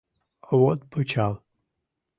[0.49, 1.33] Вот пычал